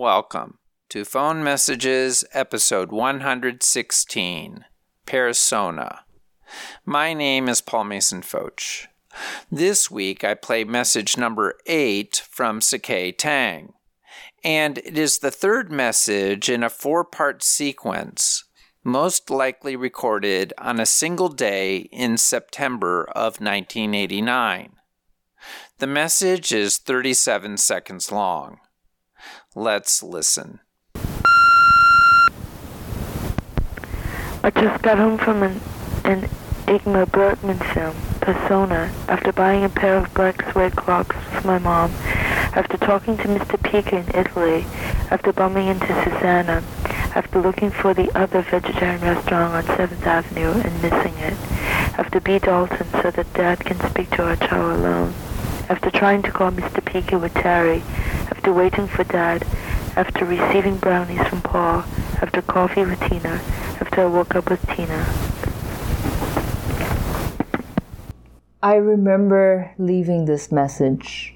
Welcome 0.00 0.56
to 0.88 1.04
Phone 1.04 1.44
Messages, 1.44 2.24
episode 2.32 2.90
116 2.90 4.64
Persona. 5.04 6.04
My 6.86 7.12
name 7.12 7.50
is 7.50 7.60
Paul 7.60 7.84
Mason 7.84 8.22
Fotsch. 8.22 8.86
This 9.52 9.90
week 9.90 10.24
I 10.24 10.32
play 10.32 10.64
message 10.64 11.18
number 11.18 11.52
8 11.66 12.22
from 12.30 12.60
Sakei 12.60 13.14
Tang, 13.14 13.74
and 14.42 14.78
it 14.78 14.96
is 14.96 15.18
the 15.18 15.30
third 15.30 15.70
message 15.70 16.48
in 16.48 16.62
a 16.62 16.70
four 16.70 17.04
part 17.04 17.42
sequence, 17.42 18.44
most 18.82 19.28
likely 19.28 19.76
recorded 19.76 20.54
on 20.56 20.80
a 20.80 20.86
single 20.86 21.28
day 21.28 21.76
in 21.92 22.16
September 22.16 23.04
of 23.14 23.38
1989. 23.38 24.76
The 25.76 25.86
message 25.86 26.52
is 26.52 26.78
37 26.78 27.58
seconds 27.58 28.10
long. 28.10 28.60
Let's 29.56 30.00
listen. 30.00 30.60
I 34.44 34.50
just 34.54 34.80
got 34.80 34.96
home 34.96 35.18
from 35.18 35.42
an, 35.42 35.60
an 36.04 36.28
Ingmar 36.66 37.10
Bergman 37.10 37.58
film, 37.58 37.96
Persona, 38.20 38.92
after 39.08 39.32
buying 39.32 39.64
a 39.64 39.68
pair 39.68 39.96
of 39.96 40.14
black 40.14 40.48
suede 40.52 40.76
clogs 40.76 41.16
for 41.32 41.44
my 41.44 41.58
mom, 41.58 41.90
after 42.54 42.76
talking 42.76 43.16
to 43.16 43.24
Mr. 43.24 43.58
Pika 43.58 43.94
in 43.94 44.16
Italy, 44.16 44.66
after 45.10 45.32
bumping 45.32 45.66
into 45.66 45.88
Susanna, 46.04 46.62
after 47.16 47.40
looking 47.40 47.70
for 47.70 47.92
the 47.92 48.08
other 48.16 48.42
vegetarian 48.42 49.00
restaurant 49.00 49.68
on 49.68 49.76
7th 49.76 50.06
Avenue 50.06 50.52
and 50.52 50.80
missing 50.80 51.18
it, 51.18 51.34
after 51.98 52.20
B. 52.20 52.38
Dalton 52.38 52.86
so 53.02 53.10
that 53.10 53.34
Dad 53.34 53.58
can 53.64 53.80
speak 53.90 54.10
to 54.10 54.22
our 54.22 54.36
child 54.36 54.78
alone, 54.78 55.12
after 55.68 55.90
trying 55.90 56.22
to 56.22 56.30
call 56.30 56.52
Mr. 56.52 56.80
Pika 56.84 57.20
with 57.20 57.34
Terry, 57.34 57.82
after 58.40 58.54
waiting 58.54 58.88
for 58.88 59.04
Dad, 59.04 59.46
after 59.96 60.24
receiving 60.24 60.78
brownies 60.78 61.20
from 61.28 61.42
Paul, 61.42 61.84
after 62.22 62.40
coffee 62.40 62.86
with 62.86 62.98
Tina, 63.00 63.38
after 63.82 64.00
I 64.00 64.06
woke 64.06 64.34
up 64.34 64.48
with 64.48 64.66
Tina. 64.66 65.04
I 68.62 68.76
remember 68.76 69.74
leaving 69.76 70.24
this 70.24 70.50
message, 70.50 71.34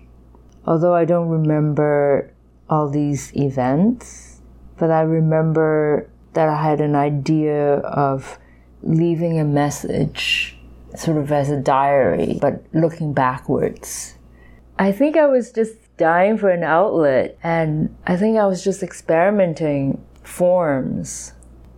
although 0.65 0.95
I 0.95 1.05
don't 1.05 1.29
remember 1.29 2.33
all 2.71 2.89
these 2.89 3.37
events, 3.37 4.41
but 4.79 4.91
I 4.91 5.03
remember 5.03 6.09
that 6.33 6.49
I 6.49 6.65
had 6.65 6.81
an 6.81 6.97
idea 6.97 7.81
of 7.81 8.39
leaving 8.83 9.39
a 9.39 9.45
message 9.45 10.57
sort 10.97 11.19
of 11.19 11.31
as 11.31 11.51
a 11.51 11.61
diary, 11.61 12.39
but 12.41 12.65
looking 12.73 13.13
backwards. 13.13 14.15
I 14.79 14.91
think 14.91 15.19
I 15.19 15.27
was 15.27 15.53
just 15.53 15.84
dying 15.97 16.37
for 16.39 16.51
an 16.51 16.65
outlet, 16.65 17.39
and 17.43 17.95
I 18.07 18.17
think 18.17 18.39
I 18.39 18.47
was 18.47 18.65
just 18.65 18.83
experimenting 18.83 20.05
forms, 20.23 21.33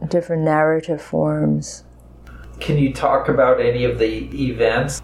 different 0.09 0.43
narrative 0.43 1.03
forms. 1.03 1.85
Can 2.61 2.79
you 2.79 2.93
talk 2.93 3.29
about 3.29 3.61
any 3.61 3.85
of 3.85 3.99
the 3.99 4.29
events? 4.51 5.03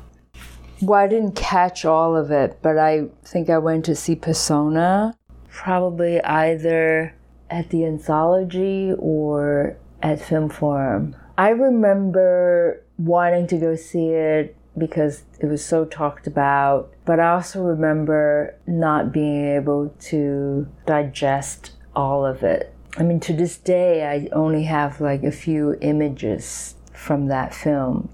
Well, 0.80 0.98
I 0.98 1.06
didn't 1.06 1.36
catch 1.36 1.84
all 1.84 2.16
of 2.16 2.30
it, 2.30 2.58
but 2.62 2.78
I 2.78 3.04
think 3.24 3.50
I 3.50 3.58
went 3.58 3.84
to 3.84 3.94
see 3.94 4.16
Persona, 4.16 5.14
probably 5.48 6.22
either 6.24 7.14
at 7.50 7.70
the 7.70 7.84
anthology 7.84 8.92
or 8.98 9.76
at 10.02 10.20
Film 10.20 10.48
Forum. 10.48 11.14
I 11.36 11.50
remember 11.50 12.82
wanting 12.98 13.46
to 13.48 13.58
go 13.58 13.76
see 13.76 14.08
it 14.08 14.56
because 14.78 15.24
it 15.40 15.46
was 15.46 15.64
so 15.64 15.84
talked 15.84 16.26
about, 16.26 16.90
but 17.04 17.20
I 17.20 17.32
also 17.32 17.62
remember 17.62 18.54
not 18.66 19.12
being 19.12 19.44
able 19.54 19.94
to 20.00 20.66
digest 20.86 21.72
all 21.94 22.24
of 22.24 22.42
it. 22.42 22.74
I 22.96 23.02
mean, 23.02 23.20
to 23.20 23.32
this 23.32 23.56
day, 23.56 24.04
I 24.06 24.28
only 24.34 24.64
have 24.64 25.00
like 25.00 25.22
a 25.22 25.32
few 25.32 25.76
images 25.80 26.74
from 26.92 27.26
that 27.28 27.54
film. 27.54 28.08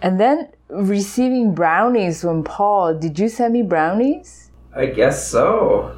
And 0.00 0.18
then 0.20 0.48
receiving 0.68 1.54
brownies 1.54 2.22
from 2.22 2.44
Paul. 2.44 2.94
Did 2.94 3.18
you 3.18 3.28
send 3.28 3.52
me 3.52 3.62
brownies? 3.62 4.50
I 4.74 4.86
guess 4.86 5.28
so. 5.28 5.96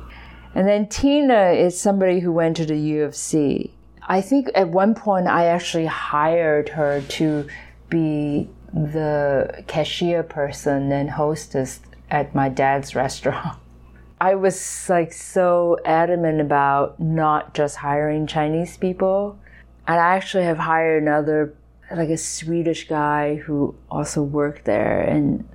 And 0.54 0.69
then 0.69 0.88
Tina 0.88 1.50
is 1.50 1.80
somebody 1.80 2.20
who 2.20 2.32
went 2.32 2.56
to 2.58 2.66
the 2.66 2.76
U 2.76 3.04
of 3.04 3.14
C. 3.14 3.72
I 4.06 4.20
think 4.20 4.50
at 4.54 4.69
one 4.69 4.94
point 4.94 5.26
I 5.26 5.47
actually 5.47 5.86
hired 5.86 6.69
her 6.70 7.00
to 7.00 7.48
be 7.88 8.48
the 8.74 9.62
cashier 9.68 10.24
person 10.24 10.90
and 10.90 11.10
hostess 11.10 11.80
at 12.10 12.34
my 12.34 12.48
dad's 12.48 12.94
restaurant. 12.94 13.58
I 14.20 14.34
was 14.34 14.88
like 14.88 15.12
so 15.12 15.78
adamant 15.84 16.40
about 16.40 16.98
not 16.98 17.54
just 17.54 17.76
hiring 17.76 18.26
Chinese 18.26 18.76
people. 18.76 19.38
And 19.86 20.00
I 20.00 20.14
actually 20.16 20.44
have 20.44 20.58
hired 20.58 21.02
another 21.02 21.54
like 21.94 22.08
a 22.08 22.16
Swedish 22.16 22.88
guy 22.88 23.36
who 23.36 23.74
also 23.90 24.22
worked 24.22 24.64
there. 24.64 25.00
And 25.00 25.46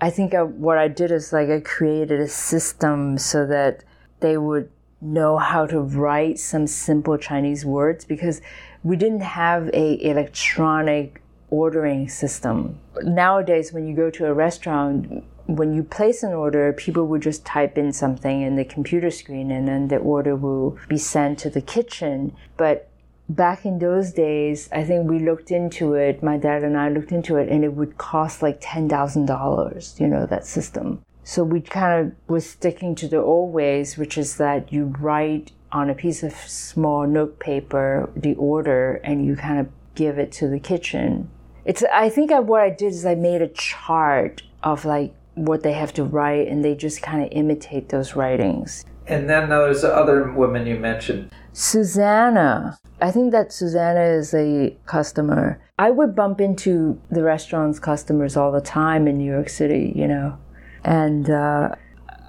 I 0.00 0.10
think 0.10 0.34
I, 0.34 0.42
what 0.42 0.78
I 0.78 0.88
did 0.88 1.10
is 1.10 1.32
like 1.32 1.50
I 1.50 1.60
created 1.60 2.20
a 2.20 2.28
system 2.28 3.18
so 3.18 3.46
that 3.46 3.84
they 4.20 4.38
would 4.38 4.70
know 5.00 5.36
how 5.36 5.66
to 5.66 5.80
write 5.80 6.38
some 6.38 6.66
simple 6.66 7.18
Chinese 7.18 7.64
words 7.64 8.04
because 8.04 8.40
we 8.82 8.96
didn't 8.96 9.20
have 9.20 9.68
a 9.74 10.02
electronic 10.02 11.20
ordering 11.50 12.08
system. 12.08 12.78
Nowadays, 13.02 13.72
when 13.72 13.86
you 13.86 13.94
go 13.94 14.10
to 14.10 14.26
a 14.26 14.34
restaurant, 14.34 15.24
when 15.46 15.74
you 15.74 15.82
place 15.82 16.22
an 16.22 16.32
order, 16.32 16.72
people 16.72 17.06
would 17.06 17.22
just 17.22 17.44
type 17.44 17.78
in 17.78 17.92
something 17.92 18.42
in 18.42 18.56
the 18.56 18.64
computer 18.64 19.10
screen 19.10 19.50
and 19.50 19.68
then 19.68 19.88
the 19.88 19.96
order 19.96 20.34
will 20.34 20.76
be 20.88 20.98
sent 20.98 21.38
to 21.38 21.50
the 21.50 21.60
kitchen. 21.60 22.34
But 22.56 22.88
back 23.28 23.64
in 23.64 23.78
those 23.78 24.12
days, 24.12 24.68
I 24.72 24.84
think 24.84 25.08
we 25.08 25.18
looked 25.18 25.50
into 25.50 25.94
it, 25.94 26.22
my 26.22 26.36
dad 26.36 26.64
and 26.64 26.76
I 26.76 26.88
looked 26.88 27.12
into 27.12 27.36
it, 27.36 27.48
and 27.48 27.64
it 27.64 27.74
would 27.74 27.98
cost 27.98 28.42
like 28.42 28.60
$10,000, 28.60 30.00
you 30.00 30.06
know, 30.06 30.26
that 30.26 30.46
system. 30.46 31.02
So 31.22 31.42
we 31.42 31.60
kind 31.60 32.06
of 32.06 32.12
was 32.28 32.48
sticking 32.48 32.94
to 32.96 33.08
the 33.08 33.18
old 33.18 33.52
ways, 33.52 33.96
which 33.96 34.16
is 34.16 34.36
that 34.36 34.72
you 34.72 34.94
write 35.00 35.52
on 35.72 35.90
a 35.90 35.94
piece 35.94 36.22
of 36.22 36.32
small 36.32 37.06
note 37.06 37.40
paper 37.40 38.08
the 38.14 38.34
order 38.34 39.00
and 39.02 39.26
you 39.26 39.34
kind 39.34 39.58
of 39.58 39.68
give 39.96 40.18
it 40.18 40.30
to 40.32 40.48
the 40.48 40.60
kitchen. 40.60 41.28
It's, 41.66 41.82
I 41.92 42.08
think 42.08 42.30
I, 42.30 42.38
what 42.38 42.60
I 42.60 42.70
did 42.70 42.92
is 42.92 43.04
I 43.04 43.16
made 43.16 43.42
a 43.42 43.48
chart 43.48 44.42
of 44.62 44.84
like 44.84 45.12
what 45.34 45.64
they 45.64 45.72
have 45.72 45.92
to 45.94 46.04
write 46.04 46.46
and 46.46 46.64
they 46.64 46.76
just 46.76 47.02
kind 47.02 47.22
of 47.22 47.28
imitate 47.32 47.88
those 47.88 48.14
writings. 48.14 48.84
And 49.08 49.28
then 49.28 49.48
there's 49.48 49.82
the 49.82 49.94
other 49.94 50.32
women 50.32 50.66
you 50.66 50.78
mentioned. 50.78 51.30
Susanna. 51.52 52.78
I 53.00 53.10
think 53.10 53.32
that 53.32 53.52
Susanna 53.52 54.00
is 54.00 54.32
a 54.32 54.76
customer. 54.86 55.60
I 55.78 55.90
would 55.90 56.14
bump 56.14 56.40
into 56.40 57.00
the 57.10 57.22
restaurant's 57.22 57.78
customers 57.78 58.36
all 58.36 58.52
the 58.52 58.60
time 58.60 59.06
in 59.06 59.18
New 59.18 59.30
York 59.30 59.48
City, 59.48 59.92
you 59.94 60.06
know. 60.06 60.38
And 60.84 61.28
uh, 61.28 61.74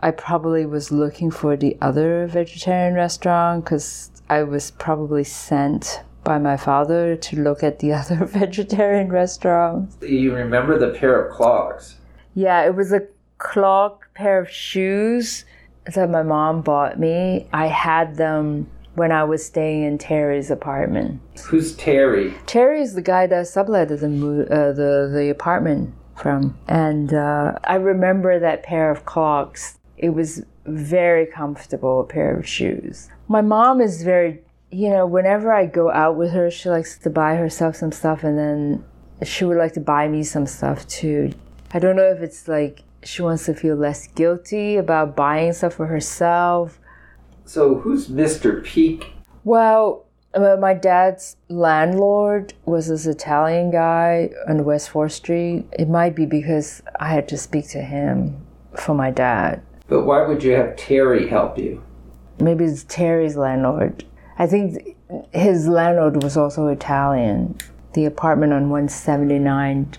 I 0.02 0.12
probably 0.12 0.66
was 0.66 0.92
looking 0.92 1.32
for 1.32 1.56
the 1.56 1.78
other 1.80 2.28
vegetarian 2.28 2.96
restaurant 2.96 3.64
because 3.64 4.12
I 4.30 4.44
was 4.44 4.72
probably 4.72 5.24
sent 5.24 6.02
by 6.28 6.38
my 6.38 6.58
father 6.58 7.16
to 7.16 7.42
look 7.42 7.64
at 7.64 7.80
the 7.80 7.94
other 8.00 8.26
vegetarian 8.26 9.10
restaurants. 9.10 9.98
You 10.02 10.36
remember 10.36 10.78
the 10.78 10.90
pair 10.90 11.20
of 11.22 11.34
clogs? 11.34 11.96
Yeah, 12.36 12.66
it 12.66 12.76
was 12.76 12.92
a 12.92 13.08
clog 13.38 14.04
pair 14.14 14.40
of 14.40 14.50
shoes 14.50 15.46
that 15.96 16.10
my 16.10 16.24
mom 16.24 16.62
bought 16.62 17.00
me. 17.00 17.48
I 17.54 17.68
had 17.68 18.18
them 18.18 18.70
when 18.96 19.14
I 19.14 19.24
was 19.24 19.46
staying 19.46 19.84
in 19.84 19.98
Terry's 19.98 20.52
apartment. 20.52 21.22
Who's 21.46 21.76
Terry? 21.78 22.34
Terry 22.46 22.82
is 22.82 22.94
the 22.94 23.02
guy 23.02 23.26
that 23.28 23.46
subletted 23.46 24.00
the 24.02 24.54
uh, 24.54 24.74
the 24.74 25.10
the 25.14 25.30
apartment 25.30 25.94
from, 26.16 26.58
and 26.68 27.14
uh, 27.14 27.58
I 27.64 27.76
remember 27.76 28.38
that 28.38 28.64
pair 28.64 28.92
of 28.92 29.06
clogs. 29.06 29.78
It 29.98 30.10
was 30.10 30.44
very 30.66 31.26
comfortable 31.26 32.04
pair 32.04 32.38
of 32.38 32.46
shoes. 32.48 33.10
My 33.28 33.42
mom 33.42 33.82
is 33.82 34.04
very, 34.04 34.42
you 34.72 34.90
know, 34.90 35.06
whenever 35.06 35.52
I 35.52 35.66
go 35.66 35.92
out 35.92 36.16
with 36.18 36.32
her, 36.32 36.52
she 36.52 36.70
likes 36.70 36.98
to 37.00 37.10
buy 37.10 37.36
herself 37.36 37.76
some 37.76 37.92
stuff, 37.92 38.24
and 38.24 38.38
then 38.38 38.86
she 39.24 39.46
would 39.46 39.58
like 39.58 39.74
to 39.74 39.80
buy 39.80 40.08
me 40.08 40.24
some 40.24 40.46
stuff 40.46 40.88
too. 40.88 41.32
I 41.72 41.80
don't 41.80 41.96
know 41.96 42.12
if 42.12 42.20
it's 42.22 42.48
like 42.48 42.84
she 43.04 43.22
wants 43.22 43.46
to 43.46 43.54
feel 43.54 43.76
less 43.76 44.08
guilty 44.08 44.76
about 44.76 45.16
buying 45.16 45.54
stuff 45.54 45.76
for 45.76 45.88
herself. 45.88 46.80
So 47.46 47.76
who's 47.76 48.08
Mr. 48.08 48.64
Peak? 48.64 49.14
Well, 49.44 50.06
my 50.36 50.74
dad's 50.74 51.38
landlord 51.48 52.54
was 52.66 52.90
this 52.90 53.06
Italian 53.06 53.72
guy 53.72 54.30
on 54.48 54.66
West 54.66 54.92
4th 54.92 55.14
Street. 55.14 55.66
It 55.80 55.90
might 55.90 56.16
be 56.16 56.26
because 56.26 56.84
I 57.00 57.10
had 57.10 57.28
to 57.30 57.38
speak 57.38 57.70
to 57.70 57.82
him 57.82 58.46
for 58.76 58.94
my 58.94 59.10
dad. 59.12 59.62
But 59.88 60.04
why 60.04 60.28
would 60.28 60.44
you 60.44 60.52
have 60.52 60.76
Terry 60.76 61.28
help 61.28 61.58
you? 61.58 61.82
Maybe 62.40 62.66
it's 62.66 62.84
Terry's 62.84 63.38
landlord. 63.38 64.04
I 64.40 64.48
think 64.48 64.96
his 65.34 65.68
landlord 65.68 66.22
was 66.22 66.38
also 66.38 66.68
Italian. 66.68 67.58
The 67.94 68.06
apartment 68.06 68.54
on 68.54 68.70
179 68.70 69.94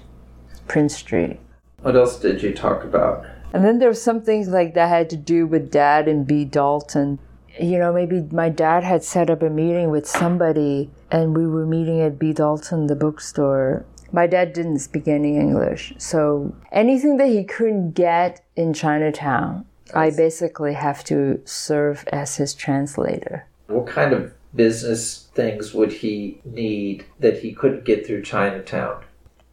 Prince 0.69 0.97
Street. 0.97 1.41
What 1.83 1.97
else 1.97 2.19
did 2.21 2.43
you 2.43 2.55
talk 2.55 2.85
about? 2.85 3.25
And 3.53 3.65
then 3.65 3.79
there 3.79 3.89
were 3.89 3.95
some 3.95 4.21
things 4.21 4.49
like 4.49 4.75
that 4.75 4.89
had 4.89 5.11
to 5.11 5.17
do 5.17 5.47
with 5.47 5.71
dad 5.71 6.07
and 6.07 6.27
B. 6.27 6.45
Dalton. 6.45 7.19
you 7.59 7.79
know, 7.79 7.93
maybe 7.93 8.21
my 8.31 8.49
dad 8.49 8.85
had 8.85 9.03
set 9.03 9.31
up 9.31 9.43
a 9.43 9.51
meeting 9.51 9.91
with 9.91 10.07
somebody 10.07 10.91
and 11.11 11.37
we 11.37 11.47
were 11.47 11.67
meeting 11.67 12.01
at 12.01 12.19
B. 12.19 12.33
Dalton, 12.33 12.87
the 12.87 12.95
bookstore. 12.95 13.85
My 14.13 14.27
dad 14.27 14.53
didn't 14.53 14.79
speak 14.79 15.09
any 15.09 15.37
English. 15.37 15.95
So 15.99 16.55
anything 16.71 17.17
that 17.17 17.29
he 17.29 17.45
couldn't 17.45 17.93
get 17.93 18.45
in 18.55 18.73
Chinatown, 18.75 19.67
I 19.95 20.11
basically 20.11 20.75
have 20.75 21.03
to 21.05 21.41
serve 21.45 22.07
as 22.13 22.37
his 22.37 22.55
translator. 22.55 23.47
What 23.69 23.87
kind 23.87 24.13
of 24.13 24.33
business 24.55 25.29
things 25.35 25.75
would 25.75 25.93
he 25.93 26.41
need 26.45 27.05
that 27.21 27.39
he 27.39 27.53
couldn't 27.53 27.85
get 27.85 28.07
through 28.07 28.23
Chinatown? 28.23 29.05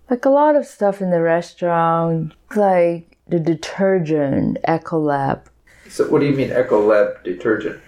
Like 0.09 0.25
a 0.25 0.29
lot 0.29 0.55
of 0.55 0.65
stuff 0.65 1.01
in 1.01 1.11
the 1.11 1.21
restaurant, 1.21 2.33
like 2.55 3.17
the 3.27 3.39
detergent, 3.39 4.57
Ecolab. 4.67 5.45
So, 5.89 6.07
what 6.09 6.19
do 6.19 6.27
you 6.27 6.35
mean, 6.35 6.49
Ecolab 6.49 7.23
detergent? 7.23 7.81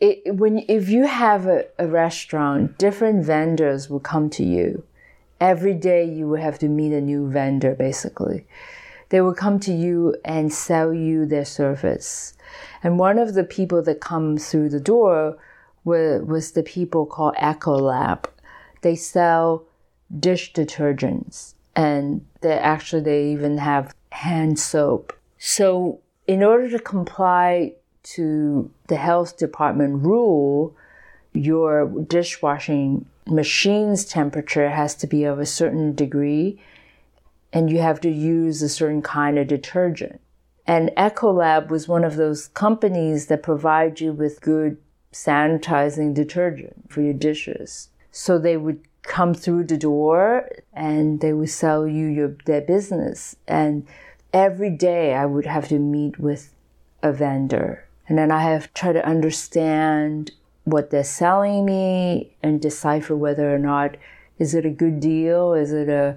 It, 0.00 0.34
when 0.36 0.64
if 0.68 0.88
you 0.88 1.06
have 1.06 1.46
a, 1.46 1.64
a 1.78 1.86
restaurant, 1.86 2.78
different 2.78 3.24
vendors 3.24 3.90
will 3.90 4.00
come 4.00 4.30
to 4.30 4.44
you. 4.44 4.84
Every 5.40 5.74
day 5.74 6.04
you 6.04 6.28
will 6.28 6.40
have 6.40 6.58
to 6.60 6.68
meet 6.68 6.92
a 6.92 7.00
new 7.00 7.28
vendor, 7.28 7.74
basically. 7.74 8.46
They 9.08 9.20
will 9.20 9.34
come 9.34 9.58
to 9.60 9.72
you 9.72 10.16
and 10.24 10.52
sell 10.52 10.94
you 10.94 11.26
their 11.26 11.44
service. 11.44 12.34
And 12.82 12.98
one 12.98 13.18
of 13.18 13.34
the 13.34 13.44
people 13.44 13.82
that 13.82 14.00
come 14.00 14.38
through 14.38 14.68
the 14.70 14.80
door 14.80 15.36
was, 15.84 16.52
the 16.52 16.62
people 16.62 17.06
called 17.06 17.34
Ecolab. 17.36 18.24
They 18.82 18.96
sell 18.96 19.64
dish 20.18 20.52
detergents 20.52 21.54
and 21.74 22.24
they 22.40 22.52
actually 22.52 23.02
they 23.02 23.32
even 23.32 23.58
have 23.58 23.94
hand 24.10 24.58
soap. 24.58 25.12
So 25.38 26.00
in 26.26 26.42
order 26.42 26.70
to 26.70 26.78
comply 26.78 27.74
to 28.04 28.70
the 28.86 28.96
health 28.96 29.36
department 29.36 30.04
rule, 30.04 30.76
your 31.32 31.86
dishwashing 31.86 33.06
machine's 33.26 34.04
temperature 34.04 34.70
has 34.70 34.94
to 34.96 35.06
be 35.06 35.24
of 35.24 35.38
a 35.38 35.46
certain 35.46 35.94
degree 35.94 36.60
and 37.52 37.70
you 37.70 37.78
have 37.78 38.00
to 38.00 38.10
use 38.10 38.62
a 38.62 38.68
certain 38.68 39.02
kind 39.02 39.38
of 39.38 39.46
detergent. 39.46 40.20
And 40.66 40.90
Ecolab 40.96 41.68
was 41.68 41.88
one 41.88 42.04
of 42.04 42.16
those 42.16 42.48
companies 42.48 43.26
that 43.26 43.42
provide 43.42 44.00
you 44.00 44.12
with 44.12 44.40
good 44.40 44.78
sanitizing 45.14 46.12
detergent 46.12 46.90
for 46.90 47.00
your 47.00 47.14
dishes. 47.14 47.88
So 48.10 48.38
they 48.38 48.56
would 48.56 48.80
come 49.02 49.32
through 49.32 49.64
the 49.64 49.78
door 49.78 50.50
and 50.72 51.20
they 51.20 51.32
would 51.32 51.50
sell 51.50 51.86
you 51.86 52.06
your, 52.06 52.36
their 52.46 52.60
business. 52.60 53.36
And 53.46 53.86
every 54.32 54.70
day 54.70 55.14
I 55.14 55.24
would 55.24 55.46
have 55.46 55.68
to 55.68 55.78
meet 55.78 56.18
with 56.18 56.54
a 57.02 57.12
vendor. 57.12 57.86
And 58.08 58.18
then 58.18 58.30
I 58.30 58.42
have 58.42 58.74
try 58.74 58.92
to 58.92 59.06
understand 59.06 60.32
what 60.64 60.90
they're 60.90 61.04
selling 61.04 61.64
me 61.64 62.34
and 62.42 62.60
decipher 62.60 63.14
whether 63.14 63.54
or 63.54 63.58
not 63.58 63.96
is 64.38 64.54
it 64.54 64.66
a 64.66 64.70
good 64.70 64.98
deal? 64.98 65.54
Is 65.54 65.72
it 65.72 65.88
a 65.88 66.16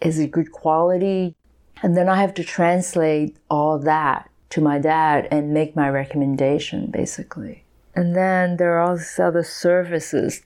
is 0.00 0.18
it 0.18 0.30
good 0.30 0.52
quality? 0.52 1.34
And 1.82 1.96
then 1.96 2.08
I 2.08 2.20
have 2.20 2.34
to 2.34 2.44
translate 2.44 3.36
all 3.50 3.78
that 3.80 4.30
to 4.50 4.60
my 4.60 4.78
dad 4.78 5.26
and 5.30 5.52
make 5.52 5.74
my 5.74 5.88
recommendation 5.88 6.90
basically. 6.90 7.64
And 7.94 8.14
then 8.14 8.56
there 8.56 8.74
are 8.74 8.80
all 8.80 8.96
these 8.96 9.18
other 9.18 9.42
services 9.42 10.42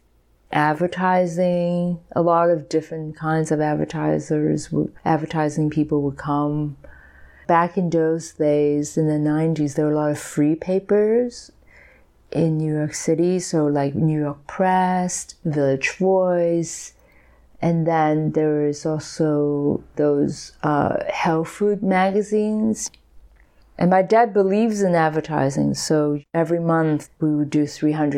advertising. 0.52 2.00
A 2.12 2.22
lot 2.22 2.50
of 2.50 2.68
different 2.68 3.16
kinds 3.16 3.50
of 3.50 3.60
advertisers, 3.60 4.72
advertising 5.04 5.70
people 5.70 6.02
would 6.02 6.16
come. 6.16 6.76
Back 7.46 7.76
in 7.76 7.90
those 7.90 8.32
days, 8.32 8.96
in 8.96 9.08
the 9.08 9.30
90s, 9.30 9.74
there 9.74 9.86
were 9.86 9.92
a 9.92 9.96
lot 9.96 10.10
of 10.10 10.18
free 10.18 10.54
papers 10.54 11.50
in 12.30 12.58
New 12.58 12.74
York 12.74 12.94
City. 12.94 13.38
So, 13.40 13.66
like 13.66 13.94
New 13.94 14.20
York 14.20 14.46
Press, 14.46 15.34
Village 15.44 15.90
Voice. 15.98 16.94
And 17.60 17.86
then 17.86 18.32
there 18.32 18.66
is 18.66 18.84
also 18.84 19.84
those 19.96 20.52
uh, 20.62 21.04
health 21.12 21.48
food 21.48 21.82
magazines. 21.82 22.90
And 23.82 23.90
my 23.90 24.02
dad 24.02 24.32
believes 24.32 24.80
in 24.80 24.94
advertising, 24.94 25.74
so 25.74 26.20
every 26.32 26.60
month 26.60 27.10
we 27.18 27.34
would 27.34 27.50
do 27.50 27.64
$300 27.64 28.14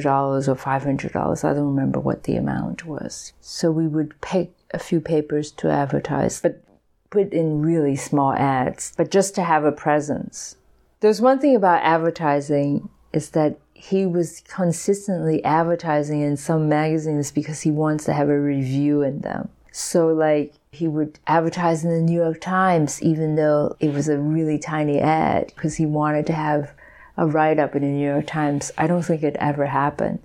or 0.46 0.54
$500. 0.54 1.42
I 1.42 1.54
don't 1.54 1.74
remember 1.74 1.98
what 1.98 2.24
the 2.24 2.36
amount 2.36 2.84
was. 2.84 3.32
So 3.40 3.70
we 3.70 3.86
would 3.86 4.20
pick 4.20 4.52
a 4.72 4.78
few 4.78 5.00
papers 5.00 5.50
to 5.52 5.70
advertise, 5.70 6.42
but 6.42 6.62
put 7.08 7.32
in 7.32 7.62
really 7.62 7.96
small 7.96 8.34
ads, 8.34 8.92
but 8.98 9.10
just 9.10 9.34
to 9.36 9.42
have 9.42 9.64
a 9.64 9.72
presence. 9.72 10.56
There's 11.00 11.22
one 11.22 11.38
thing 11.38 11.56
about 11.56 11.82
advertising 11.82 12.90
is 13.14 13.30
that 13.30 13.58
he 13.72 14.04
was 14.04 14.42
consistently 14.46 15.42
advertising 15.44 16.20
in 16.20 16.36
some 16.36 16.68
magazines 16.68 17.30
because 17.30 17.62
he 17.62 17.70
wants 17.70 18.04
to 18.04 18.12
have 18.12 18.28
a 18.28 18.38
review 18.38 19.00
in 19.00 19.20
them. 19.20 19.48
So 19.76 20.06
like 20.06 20.54
he 20.70 20.86
would 20.86 21.18
advertise 21.26 21.82
in 21.82 21.90
the 21.90 22.00
New 22.00 22.22
York 22.22 22.40
Times, 22.40 23.02
even 23.02 23.34
though 23.34 23.74
it 23.80 23.92
was 23.92 24.08
a 24.08 24.16
really 24.16 24.56
tiny 24.56 25.00
ad, 25.00 25.48
because 25.48 25.74
he 25.74 25.84
wanted 25.84 26.28
to 26.28 26.32
have 26.32 26.72
a 27.16 27.26
write 27.26 27.58
up 27.58 27.74
in 27.74 27.82
the 27.82 27.88
New 27.88 28.08
York 28.08 28.28
Times. 28.28 28.70
I 28.78 28.86
don't 28.86 29.02
think 29.02 29.24
it 29.24 29.34
ever 29.40 29.66
happened. 29.66 30.20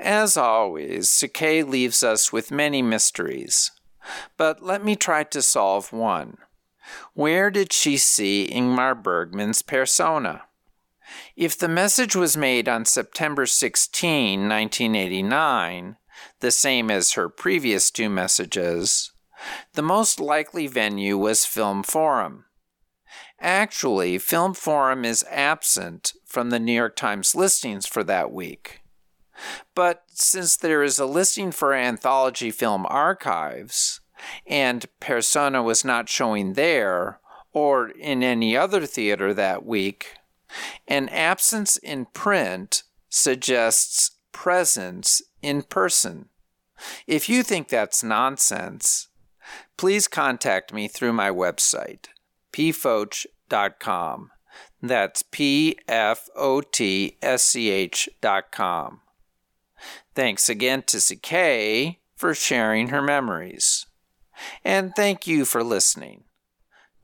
As 0.00 0.36
always, 0.36 1.08
Sakay 1.08 1.64
leaves 1.64 2.02
us 2.02 2.32
with 2.32 2.50
many 2.50 2.82
mysteries. 2.82 3.70
But 4.36 4.60
let 4.60 4.84
me 4.84 4.96
try 4.96 5.22
to 5.22 5.40
solve 5.40 5.92
one. 5.92 6.38
Where 7.14 7.48
did 7.48 7.72
she 7.72 7.96
see 7.96 8.50
Ingmar 8.52 9.00
Bergman's 9.00 9.62
persona? 9.62 10.42
If 11.36 11.56
the 11.56 11.68
message 11.68 12.16
was 12.16 12.36
made 12.36 12.68
on 12.68 12.84
September 12.86 13.46
16, 13.46 14.48
1989, 14.48 15.96
the 16.40 16.50
same 16.50 16.90
as 16.90 17.12
her 17.12 17.28
previous 17.28 17.90
two 17.90 18.08
messages, 18.08 19.12
the 19.74 19.82
most 19.82 20.20
likely 20.20 20.66
venue 20.66 21.16
was 21.16 21.44
Film 21.44 21.82
Forum. 21.82 22.44
Actually, 23.40 24.18
Film 24.18 24.52
Forum 24.52 25.04
is 25.04 25.24
absent 25.30 26.12
from 26.26 26.50
the 26.50 26.60
New 26.60 26.74
York 26.74 26.94
Times 26.94 27.34
listings 27.34 27.86
for 27.86 28.04
that 28.04 28.30
week. 28.30 28.82
But 29.74 30.04
since 30.08 30.56
there 30.56 30.82
is 30.82 30.98
a 30.98 31.06
listing 31.06 31.50
for 31.50 31.72
Anthology 31.72 32.50
Film 32.50 32.84
Archives, 32.88 34.00
and 34.46 34.84
Persona 35.00 35.62
was 35.62 35.84
not 35.84 36.08
showing 36.08 36.52
there 36.52 37.20
or 37.52 37.88
in 37.88 38.22
any 38.22 38.56
other 38.56 38.86
theater 38.86 39.34
that 39.34 39.64
week, 39.64 40.14
an 40.86 41.08
absence 41.08 41.76
in 41.76 42.06
print 42.06 42.82
suggests 43.08 44.12
presence 44.32 45.22
in 45.42 45.62
person. 45.62 46.28
If 47.06 47.28
you 47.28 47.42
think 47.42 47.68
that's 47.68 48.02
nonsense, 48.02 49.08
please 49.76 50.08
contact 50.08 50.72
me 50.72 50.88
through 50.88 51.12
my 51.12 51.30
website, 51.30 52.06
pfotsch.com. 52.52 54.30
That's 54.82 55.22
P 55.22 55.76
F 55.86 56.28
O 56.34 56.60
T 56.62 57.18
S 57.20 57.44
C 57.44 57.70
H.com. 57.70 59.00
Thanks 60.14 60.48
again 60.48 60.82
to 60.84 60.96
Sakay 60.96 61.96
for 62.16 62.34
sharing 62.34 62.88
her 62.88 63.02
memories. 63.02 63.86
And 64.64 64.94
thank 64.96 65.26
you 65.26 65.44
for 65.44 65.62
listening. 65.62 66.24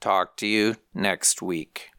Talk 0.00 0.36
to 0.38 0.46
you 0.46 0.76
next 0.94 1.42
week. 1.42 1.90